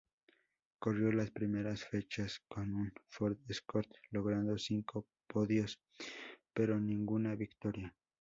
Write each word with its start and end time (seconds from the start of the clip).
Corrió 0.79 1.11
las 1.11 1.29
primeras 1.29 1.83
fechas 1.85 2.41
con 2.47 2.73
un 2.73 2.91
Ford 3.07 3.37
Escort, 3.47 3.87
logrando 4.09 4.57
cinco 4.57 5.05
podios 5.27 5.79
pero 6.55 6.79
ninguna 6.79 7.35
victoria. 7.35 7.93